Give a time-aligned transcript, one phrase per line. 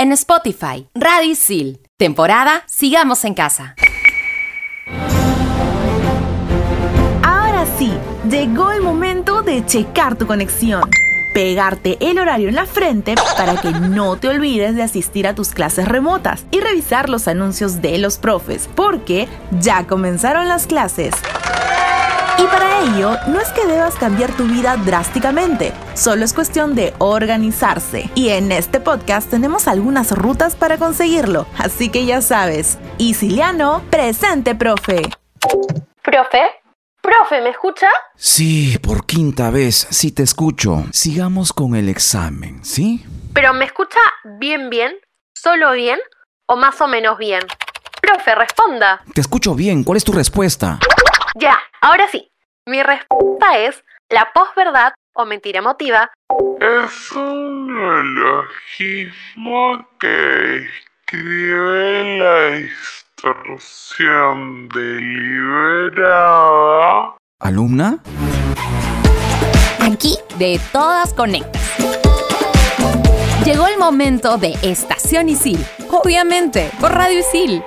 [0.00, 0.88] en Spotify.
[0.94, 1.78] Radisil.
[1.98, 3.74] Temporada Sigamos en Casa.
[7.22, 7.92] Ahora sí,
[8.26, 10.88] llegó el momento de checar tu conexión
[11.32, 15.50] pegarte el horario en la frente para que no te olvides de asistir a tus
[15.50, 19.28] clases remotas y revisar los anuncios de los profes, porque
[19.60, 21.14] ya comenzaron las clases.
[22.40, 26.94] Y para ello, no es que debas cambiar tu vida drásticamente, solo es cuestión de
[26.96, 28.08] organizarse.
[28.14, 32.78] Y en este podcast tenemos algunas rutas para conseguirlo, así que ya sabes.
[32.96, 35.02] Isiliano, presente, profe.
[36.02, 36.40] Profe,
[37.02, 37.88] profe, ¿me escucha?
[38.16, 40.84] Sí, por quinta vez, sí te escucho.
[40.92, 43.04] Sigamos con el examen, ¿sí?
[43.34, 44.00] Pero ¿me escucha
[44.38, 44.92] bien, bien?
[45.34, 45.98] ¿Solo bien?
[46.46, 47.42] ¿O más o menos bien?
[48.00, 49.02] Profe, responda.
[49.12, 50.78] Te escucho bien, ¿cuál es tu respuesta?
[51.36, 52.29] Ya, ahora sí.
[52.66, 56.10] Mi respuesta es la posverdad o mentira emotiva.
[56.60, 67.14] Es un neologismo que escribe la instrucción deliberada.
[67.40, 67.98] ¿Alumna?
[69.80, 71.62] Aquí de todas conectas.
[73.44, 75.64] Llegó el momento de Estación Isil.
[75.90, 77.62] Obviamente, por Radio Isil.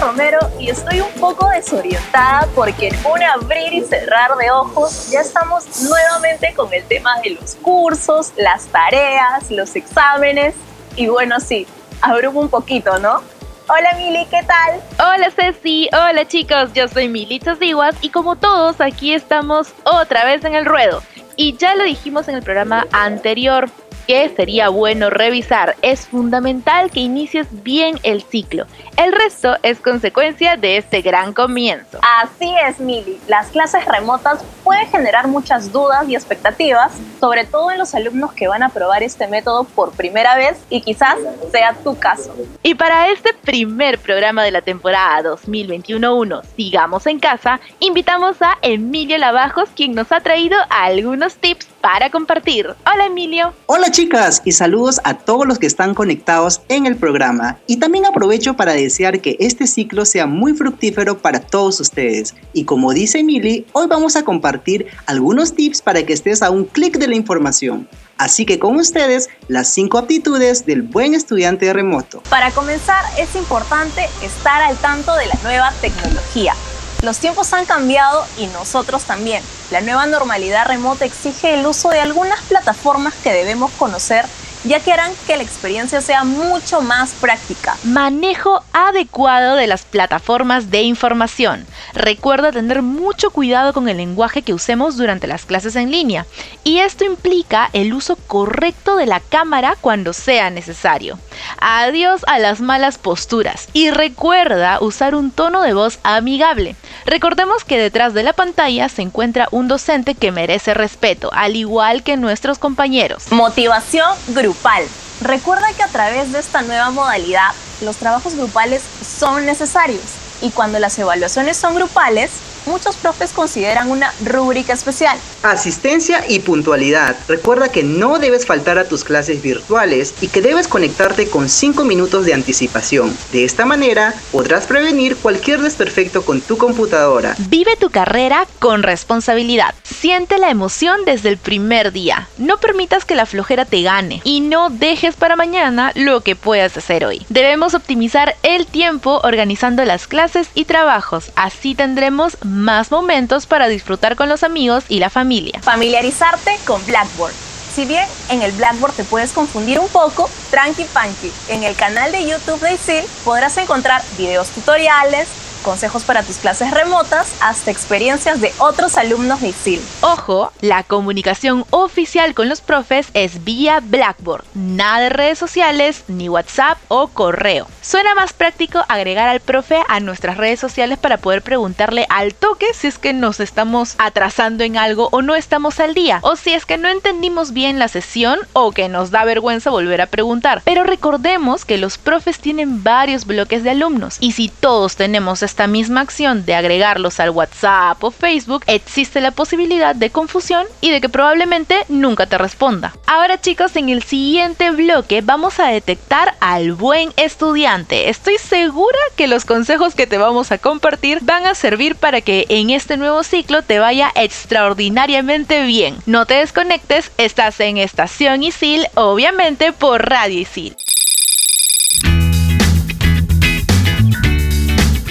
[0.00, 5.20] Romero y estoy un poco desorientada porque en un abrir y cerrar de ojos ya
[5.20, 10.54] estamos nuevamente con el tema de los cursos, las tareas, los exámenes
[10.96, 11.66] y bueno, sí,
[12.00, 13.22] abrumo un poquito, ¿no?
[13.68, 14.80] Hola Mili, ¿qué tal?
[14.98, 20.44] Hola Ceci, hola chicos, yo soy Mili Chasiguas y como todos aquí estamos otra vez
[20.46, 21.02] en el ruedo.
[21.36, 23.70] Y ya lo dijimos en el programa anterior,
[24.06, 25.76] sería bueno revisar.
[25.82, 28.66] Es fundamental que inicies bien el ciclo.
[28.96, 32.00] El resto es consecuencia de este gran comienzo.
[32.02, 33.18] Así es, Mili.
[33.28, 38.48] Las clases remotas pueden generar muchas dudas y expectativas, sobre todo en los alumnos que
[38.48, 41.16] van a probar este método por primera vez y quizás
[41.50, 42.34] sea tu caso.
[42.62, 49.16] Y para este primer programa de la temporada 2021-1, Sigamos en Casa, invitamos a Emilio
[49.18, 52.66] Lavajos, quien nos ha traído algunos tips para compartir.
[52.92, 53.52] Hola Emilio.
[53.66, 57.58] Hola chicas y saludos a todos los que están conectados en el programa.
[57.66, 62.34] Y también aprovecho para desear que este ciclo sea muy fructífero para todos ustedes.
[62.52, 66.64] Y como dice Emily, hoy vamos a compartir algunos tips para que estés a un
[66.64, 67.88] clic de la información.
[68.18, 72.22] Así que con ustedes, las 5 aptitudes del buen estudiante remoto.
[72.28, 76.54] Para comenzar, es importante estar al tanto de la nueva tecnología
[77.02, 79.42] los tiempos han cambiado y nosotros también.
[79.70, 84.26] La nueva normalidad remota exige el uso de algunas plataformas que debemos conocer
[84.64, 87.76] ya que harán que la experiencia sea mucho más práctica.
[87.84, 91.66] Manejo adecuado de las plataformas de información.
[91.94, 96.26] Recuerda tener mucho cuidado con el lenguaje que usemos durante las clases en línea
[96.62, 101.18] y esto implica el uso correcto de la cámara cuando sea necesario.
[101.58, 106.76] Adiós a las malas posturas y recuerda usar un tono de voz amigable.
[107.10, 112.04] Recordemos que detrás de la pantalla se encuentra un docente que merece respeto, al igual
[112.04, 113.32] que nuestros compañeros.
[113.32, 114.84] Motivación grupal.
[115.20, 117.50] Recuerda que a través de esta nueva modalidad,
[117.80, 120.04] los trabajos grupales son necesarios
[120.40, 122.30] y cuando las evaluaciones son grupales,
[122.66, 125.18] muchos profes consideran una rúbrica especial.
[125.42, 127.16] Asistencia y puntualidad.
[127.28, 131.84] Recuerda que no debes faltar a tus clases virtuales y que debes conectarte con 5
[131.84, 133.16] minutos de anticipación.
[133.32, 137.34] De esta manera podrás prevenir cualquier desperfecto con tu computadora.
[137.48, 139.74] Vive tu carrera con responsabilidad.
[139.82, 142.28] Siente la emoción desde el primer día.
[142.38, 146.76] No permitas que la flojera te gane y no dejes para mañana lo que puedas
[146.76, 147.24] hacer hoy.
[147.28, 151.30] Debemos optimizar el tiempo organizando las clases y trabajos.
[151.36, 152.49] Así tendremos más
[152.90, 155.60] momentos para disfrutar con los amigos y la familia.
[155.62, 157.32] Familiarizarte con Blackboard.
[157.74, 161.32] Si bien en el Blackboard te puedes confundir un poco, tranqui panqui.
[161.48, 165.28] En el canal de YouTube de ISIL podrás encontrar videos tutoriales,
[165.60, 169.80] consejos para tus clases remotas, hasta experiencias de otros alumnos de ISIL.
[170.00, 176.28] Ojo, la comunicación oficial con los profes es vía Blackboard, nada de redes sociales, ni
[176.28, 177.66] WhatsApp o correo.
[177.82, 182.66] Suena más práctico agregar al profe a nuestras redes sociales para poder preguntarle al toque
[182.74, 186.52] si es que nos estamos atrasando en algo o no estamos al día, o si
[186.52, 190.62] es que no entendimos bien la sesión o que nos da vergüenza volver a preguntar.
[190.64, 195.66] Pero recordemos que los profes tienen varios bloques de alumnos y si todos tenemos esta
[195.66, 201.00] misma acción de agregarlos al WhatsApp o Facebook, existe la posibilidad de confusión y de
[201.00, 202.94] que probablemente nunca te responda.
[203.08, 208.10] Ahora chicos, en el siguiente bloque vamos a detectar al buen estudiante.
[208.10, 212.46] Estoy segura que los consejos que te vamos a compartir van a servir para que
[212.48, 215.96] en este nuevo ciclo te vaya extraordinariamente bien.
[216.06, 220.76] No te desconectes, estás en Estación Isil, obviamente por Radio Isil.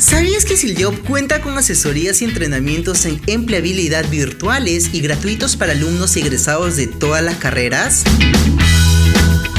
[0.09, 6.15] ¿Sabías que Siljob cuenta con asesorías y entrenamientos en empleabilidad virtuales y gratuitos para alumnos
[6.17, 8.05] egresados de todas las carreras?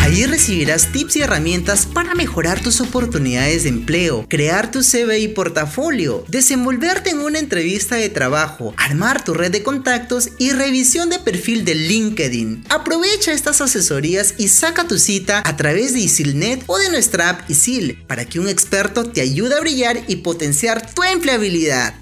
[0.00, 5.29] Allí recibirás tips y herramientas para mejorar tus oportunidades de empleo, crear tu CV y
[5.29, 11.19] portafolio, desenvolverte en una entrevista de trabajo, armar tu red de contactos y revisión de
[11.19, 12.64] perfil de LinkedIn.
[12.70, 17.50] Aprovecha estas asesorías y saca tu cita a través de Isilnet o de nuestra app
[17.50, 21.94] Isil para que un experto te ayude a brillar y potenciar tu empleabilidad.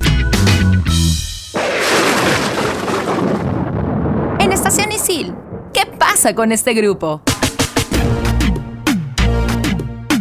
[4.41, 5.35] En Estación Isil,
[5.75, 7.23] ¿qué pasa con este grupo?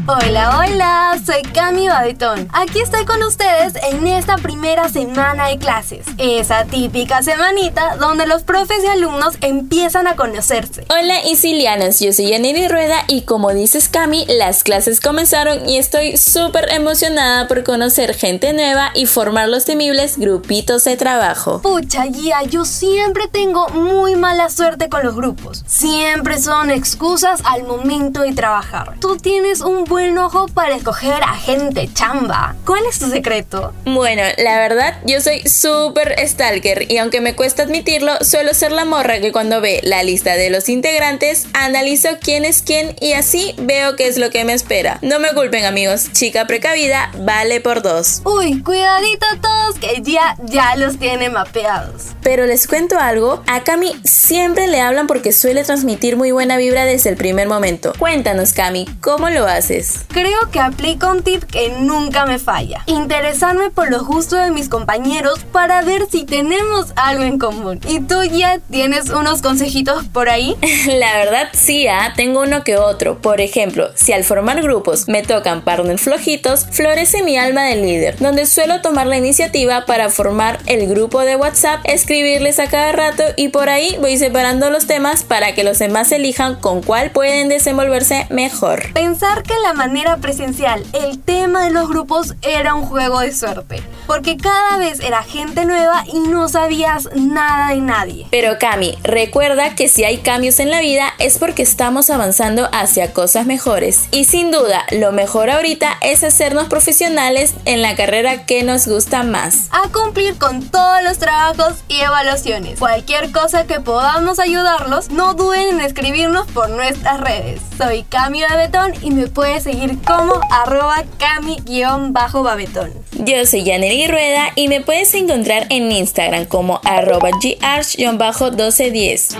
[0.09, 2.47] Hola, hola, soy Cami Babetón.
[2.53, 6.05] Aquí estoy con ustedes en esta primera semana de clases.
[6.17, 10.85] Esa típica semanita donde los profes y alumnos empiezan a conocerse.
[10.89, 16.15] Hola Isilianas, yo soy Yaniri Rueda y como dices Cami, las clases comenzaron y estoy
[16.15, 21.61] súper emocionada por conocer gente nueva y formar los temibles grupitos de trabajo.
[21.61, 25.65] Pucha, guía, yo siempre tengo muy mala suerte con los grupos.
[25.67, 28.93] Siempre son excusas al momento de trabajar.
[29.01, 32.55] Tú tienes un buen buen ojo para escoger a gente chamba.
[32.67, 33.73] ¿Cuál es tu secreto?
[33.83, 38.85] Bueno, la verdad, yo soy súper stalker y aunque me cuesta admitirlo, suelo ser la
[38.85, 43.55] morra que cuando ve la lista de los integrantes, analizo quién es quién y así
[43.57, 44.99] veo qué es lo que me espera.
[45.01, 48.21] No me culpen amigos, chica precavida vale por dos.
[48.23, 52.03] Uy, cuidadito todos que ya, ya los tiene mapeados.
[52.21, 56.85] Pero les cuento algo, a Cami siempre le hablan porque suele transmitir muy buena vibra
[56.85, 57.93] desde el primer momento.
[57.97, 59.86] Cuéntanos Cami, ¿cómo lo haces?
[60.09, 62.83] Creo que aplico un tip que nunca me falla.
[62.87, 67.79] Interesarme por los gustos de mis compañeros para ver si tenemos algo en común.
[67.87, 70.55] ¿Y tú ya tienes unos consejitos por ahí?
[70.87, 72.13] La verdad sí, ¿ah?
[72.15, 73.19] tengo uno que otro.
[73.19, 78.17] Por ejemplo, si al formar grupos me tocan partners flojitos, florece mi alma de líder,
[78.17, 83.23] donde suelo tomar la iniciativa para formar el grupo de WhatsApp, escribirles a cada rato
[83.35, 87.49] y por ahí voy separando los temas para que los demás elijan con cuál pueden
[87.49, 88.93] desenvolverse mejor.
[88.93, 93.83] Pensar que la manera presencial, el tema de los grupos era un juego de suerte,
[94.07, 98.27] porque cada vez era gente nueva y no sabías nada de nadie.
[98.31, 103.13] Pero Cami, recuerda que si hay cambios en la vida es porque estamos avanzando hacia
[103.13, 104.07] cosas mejores.
[104.11, 109.21] Y sin duda, lo mejor ahorita es hacernos profesionales en la carrera que nos gusta
[109.21, 109.69] más.
[109.69, 112.79] A cumplir con todos los trabajos y evaluaciones.
[112.79, 117.61] Cualquier cosa que podamos ayudarlos, no duden en escribirnos por nuestras redes.
[117.77, 122.93] Soy Cami Betón y me puedes seguir como arroba cami-babetón.
[123.11, 129.35] Yo soy Yaneri Rueda y me puedes encontrar en Instagram como arroba garch-1210.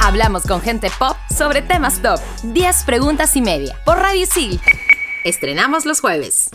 [0.00, 2.18] Hablamos con gente pop sobre temas top.
[2.44, 3.78] 10 preguntas y media.
[3.84, 4.56] Por Radio Sil.
[5.22, 6.48] Estrenamos los jueves.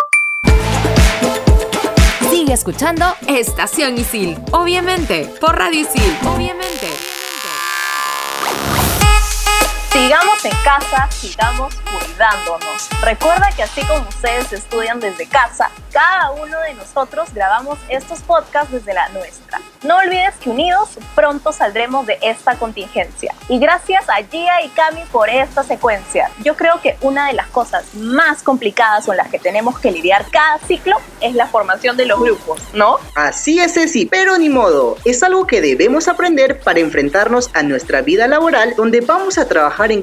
[2.31, 4.39] Sigue escuchando Estación Isil.
[4.53, 6.17] Obviamente, por Radio Isil.
[6.25, 7.10] Obviamente.
[10.43, 12.89] En casa, sigamos cuidándonos.
[13.03, 18.71] Recuerda que así como ustedes estudian desde casa, cada uno de nosotros grabamos estos podcasts
[18.71, 19.61] desde la nuestra.
[19.83, 23.35] No olvides que unidos pronto saldremos de esta contingencia.
[23.49, 26.31] Y gracias a Gia y Cami por esta secuencia.
[26.43, 30.25] Yo creo que una de las cosas más complicadas con las que tenemos que lidiar
[30.31, 32.97] cada ciclo es la formación de los grupos, ¿no?
[33.15, 34.97] Así es, Ceci, pero ni modo.
[35.03, 39.91] Es algo que debemos aprender para enfrentarnos a nuestra vida laboral donde vamos a trabajar
[39.91, 40.01] en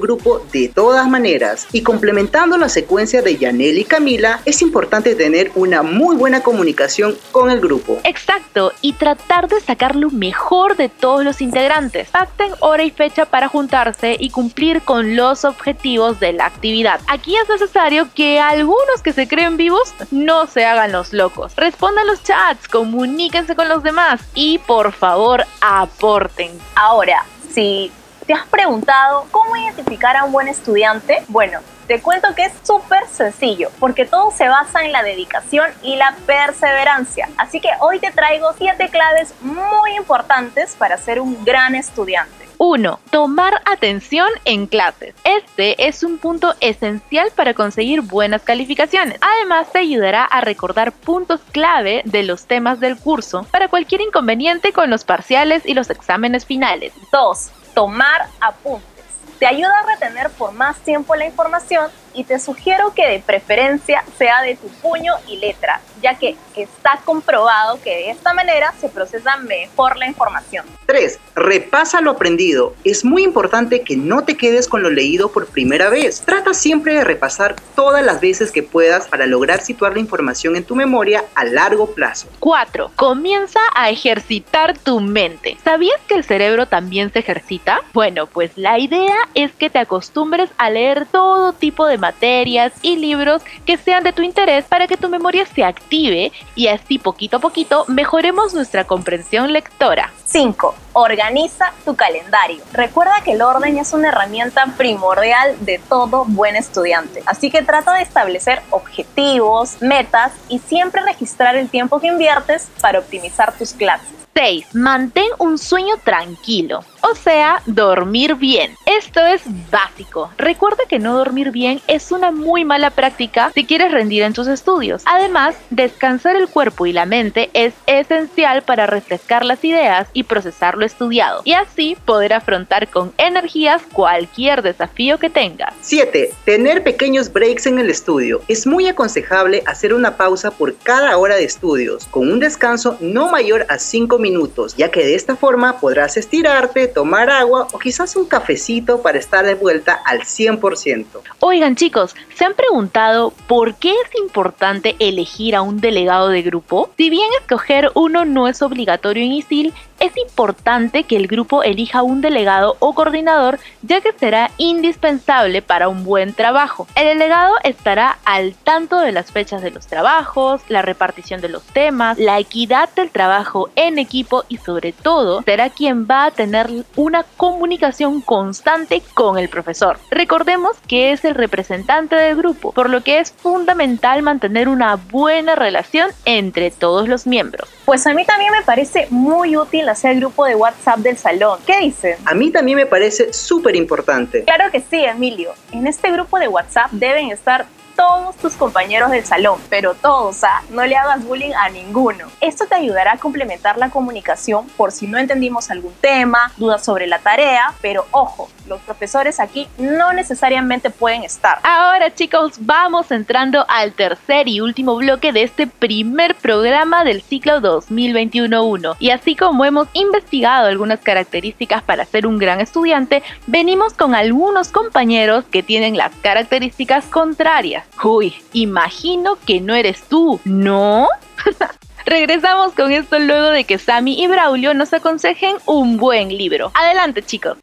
[0.51, 1.67] de todas maneras.
[1.71, 7.17] Y complementando la secuencia de Yanel y Camila, es importante tener una muy buena comunicación
[7.31, 7.99] con el grupo.
[8.03, 12.09] Exacto, y tratar de sacar lo mejor de todos los integrantes.
[12.09, 16.99] Pacten hora y fecha para juntarse y cumplir con los objetivos de la actividad.
[17.07, 21.53] Aquí es necesario que algunos que se creen vivos no se hagan los locos.
[21.55, 26.51] Respondan los chats, comuníquense con los demás y por favor aporten.
[26.75, 27.91] Ahora, si
[28.29, 33.07] te has preguntado cómo identificar a un buen estudiante, bueno, te cuento que es súper
[33.07, 37.27] sencillo, porque todo se basa en la dedicación y la perseverancia.
[37.37, 42.47] Así que hoy te traigo 7 claves muy importantes para ser un gran estudiante.
[42.59, 42.99] 1.
[43.09, 45.15] Tomar atención en clases.
[45.23, 49.17] Este es un punto esencial para conseguir buenas calificaciones.
[49.21, 54.71] Además, te ayudará a recordar puntos clave de los temas del curso para cualquier inconveniente
[54.71, 56.93] con los parciales y los exámenes finales.
[57.11, 57.53] 2.
[57.79, 59.05] Tomar apuntes.
[59.39, 64.03] Te ayuda a retener por más tiempo la información y te sugiero que de preferencia
[64.17, 68.89] sea de tu puño y letra, ya que está comprobado que de esta manera se
[68.89, 70.65] procesa mejor la información.
[70.85, 71.19] 3.
[71.35, 72.73] Repasa lo aprendido.
[72.83, 76.21] Es muy importante que no te quedes con lo leído por primera vez.
[76.25, 80.63] Trata siempre de repasar todas las veces que puedas para lograr situar la información en
[80.63, 82.27] tu memoria a largo plazo.
[82.39, 82.91] 4.
[82.95, 85.57] Comienza a ejercitar tu mente.
[85.63, 87.81] ¿Sabías que el cerebro también se ejercita?
[87.93, 92.95] Bueno, pues la idea es que te acostumbres a leer todo tipo de materias y
[92.95, 97.37] libros que sean de tu interés para que tu memoria se active y así poquito
[97.37, 100.11] a poquito mejoremos nuestra comprensión lectora.
[100.25, 100.75] 5.
[100.93, 102.63] Organiza tu calendario.
[102.73, 107.93] Recuerda que el orden es una herramienta primordial de todo buen estudiante, así que trata
[107.95, 114.19] de establecer objetivos, metas y siempre registrar el tiempo que inviertes para optimizar tus clases.
[114.39, 114.67] 6.
[114.73, 118.71] Mantén un sueño tranquilo, o sea, dormir bien.
[118.85, 120.31] Esto es básico.
[120.37, 124.47] Recuerda que no dormir bien es una muy mala práctica si quieres rendir en tus
[124.47, 125.01] estudios.
[125.05, 130.77] Además, descansar el cuerpo y la mente es esencial para refrescar las ideas y procesar
[130.77, 135.73] lo estudiado, y así poder afrontar con energías cualquier desafío que tengas.
[135.81, 136.31] 7.
[136.45, 138.41] Tener pequeños breaks en el estudio.
[138.47, 143.29] Es muy aconsejable hacer una pausa por cada hora de estudios, con un descanso no
[143.29, 144.28] mayor a 5 minutos,
[144.77, 149.45] ya que de esta forma podrás estirarte, tomar agua o quizás un cafecito para estar
[149.45, 151.05] de vuelta al 100%.
[151.39, 156.89] Oigan chicos, ¿se han preguntado por qué es importante elegir a un delegado de grupo?
[156.97, 162.03] Si bien escoger uno no es obligatorio en ISIL, es importante que el grupo elija
[162.03, 166.87] un delegado o coordinador ya que será indispensable para un buen trabajo.
[166.95, 171.63] El delegado estará al tanto de las fechas de los trabajos, la repartición de los
[171.63, 176.69] temas, la equidad del trabajo en equipo y sobre todo será quien va a tener
[176.95, 179.99] una comunicación constante con el profesor.
[180.11, 185.55] Recordemos que es el representante del grupo, por lo que es fundamental mantener una buena
[185.55, 187.69] relación entre todos los miembros.
[187.85, 191.59] Pues a mí también me parece muy útil hacer el grupo de WhatsApp del salón.
[191.65, 192.17] ¿Qué dicen?
[192.25, 194.43] A mí también me parece súper importante.
[194.43, 195.53] Claro que sí, Emilio.
[195.71, 197.65] En este grupo de WhatsApp deben estar
[197.99, 202.27] todos tus compañeros del salón, pero todos, sea, no le hagas bullying a ninguno.
[202.39, 207.07] Esto te ayudará a complementar la comunicación por si no entendimos algún tema, dudas sobre
[207.07, 211.59] la tarea, pero ojo, los profesores aquí no necesariamente pueden estar.
[211.63, 217.59] Ahora chicos, vamos entrando al tercer y último bloque de este primer programa del ciclo
[217.59, 218.95] 2021-1.
[218.99, 224.69] Y así como hemos investigado algunas características para ser un gran estudiante, venimos con algunos
[224.69, 227.88] compañeros que tienen las características contrarias.
[228.03, 231.07] Uy, imagino que no eres tú, ¿no?
[232.05, 236.71] Regresamos con esto luego de que Sammy y Braulio nos aconsejen un buen libro.
[236.73, 237.57] Adelante chicos.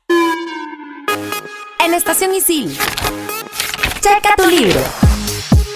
[1.84, 2.76] En Estación Isil.
[4.00, 5.05] Checa tu libro.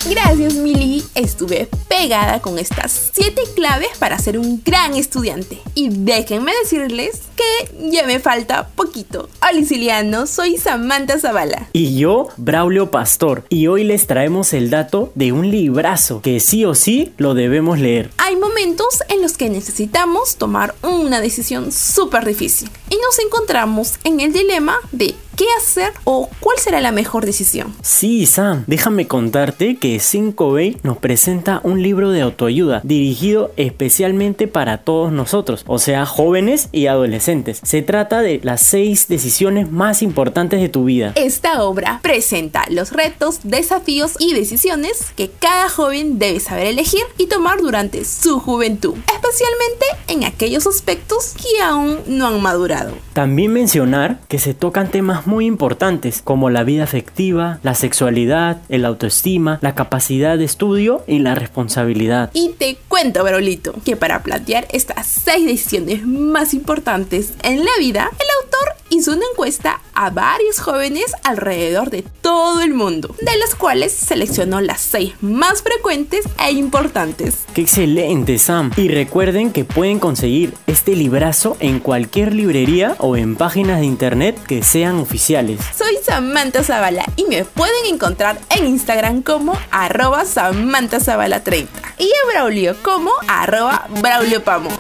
[0.09, 1.05] Gracias, Mili.
[1.15, 5.61] Estuve pegada con estas 7 claves para ser un gran estudiante.
[5.75, 9.29] Y déjenme decirles que ya me falta poquito.
[9.43, 11.69] Hola, Siciliano, soy Samantha Zavala.
[11.75, 13.45] Y yo, Braulio Pastor.
[13.51, 17.79] Y hoy les traemos el dato de un librazo que sí o sí lo debemos
[17.79, 18.11] leer.
[18.17, 22.71] Hay momentos en los que necesitamos tomar una decisión súper difícil.
[22.89, 27.75] Y nos encontramos en el dilema de qué hacer o cuál será la mejor decisión.
[27.81, 34.77] Sí, Sam, déjame contarte que 5B nos presenta un libro de autoayuda dirigido especialmente para
[34.85, 37.59] todos nosotros, o sea, jóvenes y adolescentes.
[37.63, 41.15] Se trata de las 6 decisiones más importantes de tu vida.
[41.15, 47.29] Esta obra presenta los retos, desafíos y decisiones que cada joven debe saber elegir y
[47.29, 52.93] tomar durante su juventud, especialmente en aquellos aspectos que aún no han madurado.
[53.15, 58.85] También mencionar que se tocan temas muy importantes como la vida afectiva, la sexualidad, el
[58.85, 62.31] autoestima, la capacidad de estudio y la responsabilidad.
[62.35, 68.11] Y te cuento, Barolito, que para plantear estas seis decisiones más importantes en la vida,
[68.13, 73.55] el autor hizo una encuesta a varios jóvenes alrededor de todo el mundo, de las
[73.55, 77.45] cuales seleccionó las seis más frecuentes e importantes.
[77.55, 78.73] ¡Qué excelente, Sam!
[78.77, 84.39] Y recuerden que pueden conseguir este librazo en cualquier librería o en páginas de internet
[84.47, 85.61] que sean oficiales.
[85.77, 92.05] Soy Samantha Zavala y me pueden encontrar en Instagram como arroba Samantha Zavala 30 y
[92.05, 94.71] a Braulio como arroba Braulio Pamo.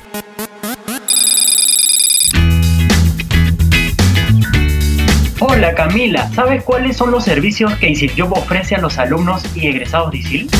[5.42, 10.10] Hola Camila, ¿sabes cuáles son los servicios que ISILJOB ofrece a los alumnos y egresados
[10.10, 10.50] de ISIL?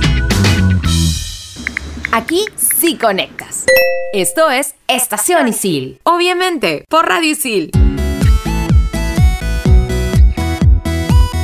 [2.13, 3.67] Aquí sí conectas.
[4.13, 6.01] Esto es Estación Isil.
[6.03, 7.71] Obviamente, por Radio Isil.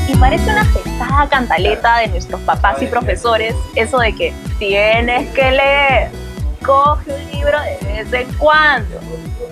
[0.08, 5.52] Y parece una pesada cantaleta de nuestros papás y profesores eso de que tienes que
[5.52, 6.10] leer,
[6.64, 8.98] coge un libro de vez en cuando.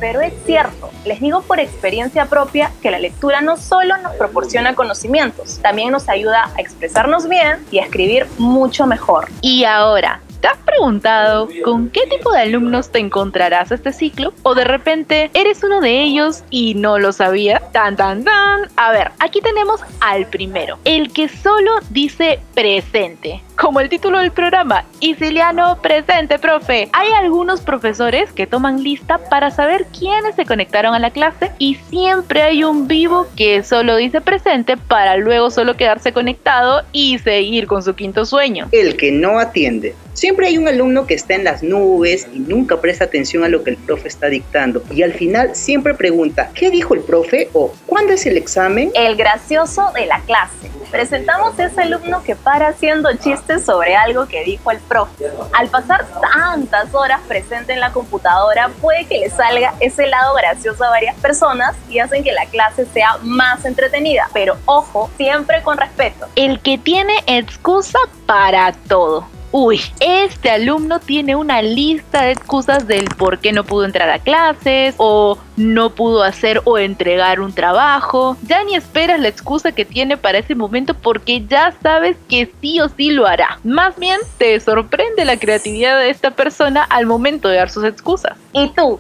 [0.01, 4.75] Pero es cierto, les digo por experiencia propia que la lectura no solo nos proporciona
[4.75, 9.29] conocimientos, también nos ayuda a expresarnos bien y a escribir mucho mejor.
[9.41, 14.35] Y ahora, ¿Te has preguntado con qué tipo de alumnos te encontrarás este ciclo?
[14.43, 17.61] ¿O de repente eres uno de ellos y no lo sabía?
[17.73, 18.69] Tan, tan, tan.
[18.77, 23.43] A ver, aquí tenemos al primero, el que solo dice presente.
[23.57, 26.89] Como el título del programa, Isiliano presente, profe.
[26.93, 31.77] Hay algunos profesores que toman lista para saber quiénes se conectaron a la clase y
[31.89, 37.69] siempre hay un vivo que solo dice presente para luego solo quedarse conectado y seguir
[37.69, 38.69] con su quinto sueño.
[38.73, 39.95] El que no atiende.
[40.15, 43.65] Siempre hay un alumno que está en las nubes y nunca presta atención a lo
[43.65, 44.83] que el profe está dictando.
[44.93, 47.49] Y al final siempre pregunta, ¿qué dijo el profe?
[47.53, 48.91] o ¿cuándo es el examen?
[48.95, 50.71] El gracioso de la clase.
[50.91, 55.31] Presentamos ese alumno que para haciendo chistes sobre algo que dijo el profe.
[55.53, 60.85] Al pasar tantas horas presente en la computadora, puede que le salga ese lado gracioso
[60.85, 64.29] a varias personas y hacen que la clase sea más entretenida.
[64.33, 66.27] Pero ojo, siempre con respeto.
[66.37, 69.34] El que tiene excusa para todo.
[69.57, 74.19] Uy, este alumno tiene una lista de excusas del por qué no pudo entrar a
[74.19, 78.37] clases o no pudo hacer o entregar un trabajo.
[78.49, 82.81] Ya ni esperas la excusa que tiene para ese momento porque ya sabes que sí
[82.81, 83.61] o sí lo hará.
[83.63, 88.37] Más bien te sorprende la creatividad de esta persona al momento de dar sus excusas.
[88.53, 88.99] ¿Y tú?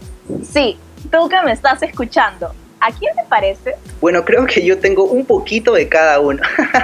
[0.48, 0.78] Sí,
[1.10, 2.54] tú que me estás escuchando.
[2.84, 3.76] ¿A quién te parece?
[3.98, 6.42] Bueno, creo que yo tengo un poquito de cada uno.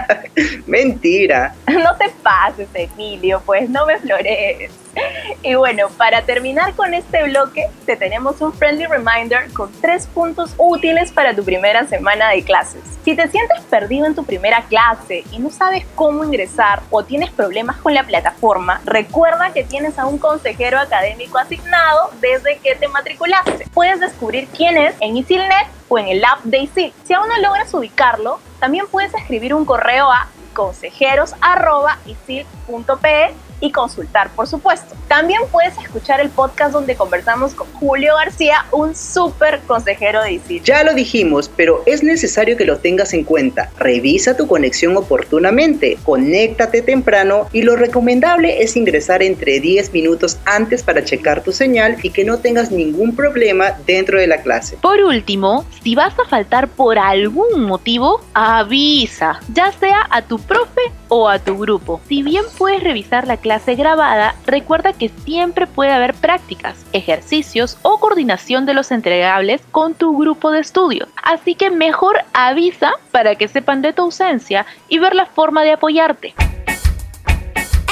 [0.66, 1.55] Mentira.
[1.70, 4.70] No te pases, Emilio, pues no me flores.
[5.42, 10.55] Y bueno, para terminar con este bloque, te tenemos un friendly reminder con tres puntos
[10.59, 12.83] útiles para tu primera semana de clases.
[13.05, 17.31] Si te sientes perdido en tu primera clase y no sabes cómo ingresar o tienes
[17.31, 22.88] problemas con la plataforma, recuerda que tienes a un consejero académico asignado desde que te
[22.88, 23.66] matriculaste.
[23.72, 26.92] Puedes descubrir quién es en EasyNet o en el app de ISIL.
[27.05, 34.47] Si aún no logras ubicarlo, también puedes escribir un correo a consejeros.isil.pe y consultar, por
[34.47, 34.97] supuesto.
[35.09, 40.63] También puedes escuchar el podcast donde conversamos con Julio García, un súper consejero de ISIL.
[40.63, 43.71] Ya lo dijimos, pero es necesario que lo tengas en cuenta.
[43.79, 50.83] Revisa tu conexión oportunamente, conéctate temprano y lo recomendable es ingresar entre 10 minutos antes
[50.83, 54.79] para checar tu señal y que no tengas ningún problema dentro de la clase.
[54.81, 60.81] Por último, si vas a faltar por algún motivo, avisa, ya sea a tu profe
[61.09, 62.00] o a tu grupo.
[62.09, 67.98] Si bien puedes revisar la clase grabada, recuerda que siempre puede haber prácticas, ejercicios o
[67.98, 71.09] coordinación de los entregables con tu grupo de estudio.
[71.22, 75.72] Así que mejor avisa para que sepan de tu ausencia y ver la forma de
[75.72, 76.35] apoyarte.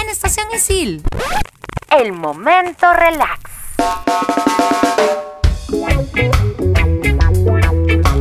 [0.03, 1.03] En Estación Isil.
[1.91, 3.39] El momento relax.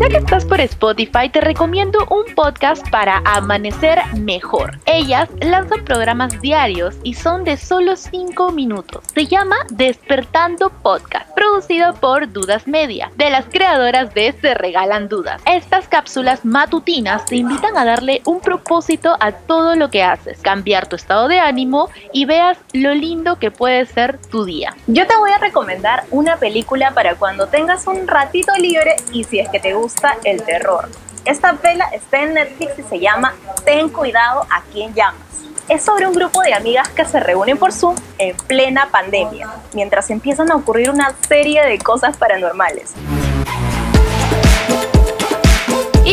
[0.08, 4.80] Ya que estás por Spotify, te recomiendo un podcast para amanecer mejor.
[4.86, 9.04] Ellas lanzan programas diarios y son de solo 5 minutos.
[9.14, 15.42] Se llama Despertando Podcast, producido por Dudas Media, de las creadoras de Se Regalan Dudas.
[15.46, 20.88] Estas cápsulas matutinas te invitan a darle un propósito a todo lo que haces, cambiar
[20.88, 24.74] tu estado de ánimo y veas lo lindo que puede ser tu día.
[24.88, 29.40] Yo te voy a recomendar una película para cuando tengas un ratito libre y si
[29.40, 30.90] es que te gusta el terror.
[31.26, 33.34] Esta vela está en Netflix y se llama
[33.66, 35.22] Ten cuidado a quien llamas.
[35.68, 40.10] Es sobre un grupo de amigas que se reúnen por Zoom en plena pandemia, mientras
[40.10, 42.94] empiezan a ocurrir una serie de cosas paranormales.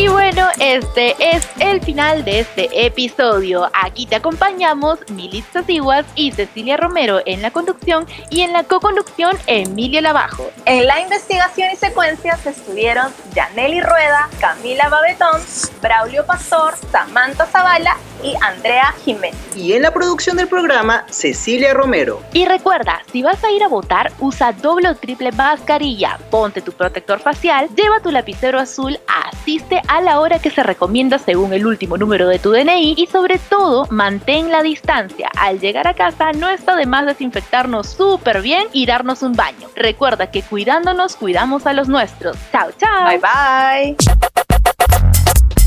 [0.05, 3.71] Y bueno, este es el final de este episodio.
[3.73, 9.35] Aquí te acompañamos Militza Siguas y Cecilia Romero en la conducción y en la co-conducción
[9.47, 10.51] Emilia Lavajo.
[10.65, 15.41] En la investigación y secuencias estuvieron Yaneli Rueda, Camila Babetón,
[15.81, 19.35] Braulio Pastor, Samantha Zavala y Andrea Jiménez.
[19.55, 22.21] Y en la producción del programa, Cecilia Romero.
[22.31, 26.71] Y recuerda, si vas a ir a votar, usa doble o triple mascarilla, ponte tu
[26.71, 31.65] protector facial, lleva tu lapicero azul, asiste a la hora que se recomienda según el
[31.65, 35.29] último número de tu DNI y sobre todo mantén la distancia.
[35.37, 39.69] Al llegar a casa no está de más desinfectarnos súper bien y darnos un baño.
[39.75, 42.37] Recuerda que cuidándonos cuidamos a los nuestros.
[42.51, 43.07] Chao, chao.
[43.07, 43.95] Bye bye.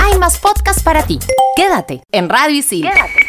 [0.00, 1.18] Hay más podcasts para ti.
[1.56, 2.82] Quédate en Radio Isil.
[2.82, 3.27] Quédate.